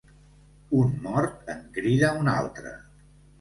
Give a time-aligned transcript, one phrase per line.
[0.77, 2.73] Un mort en crida un altre.